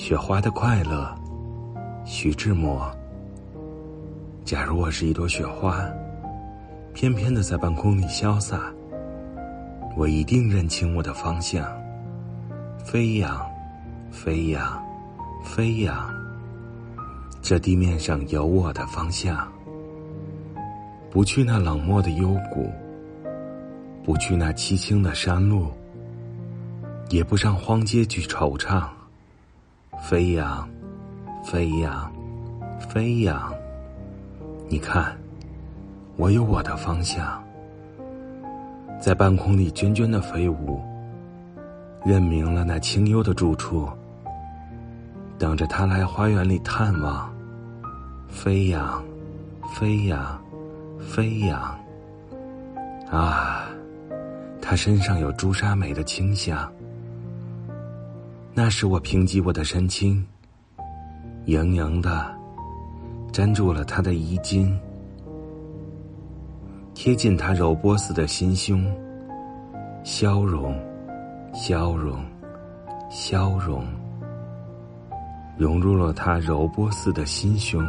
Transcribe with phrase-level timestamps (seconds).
[0.00, 1.14] 雪花的快乐，
[2.06, 2.90] 徐志摩。
[4.46, 5.86] 假如我是一朵雪花，
[6.94, 8.72] 翩翩的在半空里潇洒，
[9.98, 11.70] 我一定认清我的方向，
[12.78, 13.46] 飞扬，
[14.10, 14.82] 飞扬，
[15.44, 16.10] 飞扬。
[17.42, 19.46] 这地面上有我的方向，
[21.10, 22.72] 不去那冷漠的幽谷，
[24.02, 25.66] 不去那凄清的山路，
[27.10, 28.88] 也不上荒街去惆怅。
[30.00, 30.68] 飞扬，
[31.44, 32.10] 飞扬，
[32.80, 33.52] 飞扬。
[34.68, 35.16] 你看，
[36.16, 37.40] 我有我的方向，
[39.00, 40.80] 在半空里涓涓的飞舞，
[42.04, 43.88] 认明了那清幽的住处，
[45.38, 47.30] 等着他来花园里探望。
[48.26, 49.04] 飞扬，
[49.74, 50.40] 飞扬，
[50.98, 51.78] 飞扬。
[53.10, 53.64] 啊，
[54.62, 56.70] 他身上有朱砂梅的清香。
[58.62, 60.22] 那时我平瘠我的神经，
[61.46, 62.30] 盈盈的
[63.32, 64.78] 粘住了他的衣襟，
[66.92, 68.84] 贴近他柔波似的心胸，
[70.04, 70.78] 消融，
[71.54, 72.22] 消融，
[73.08, 73.82] 消融，
[75.56, 77.82] 融入了他柔波似的心胸。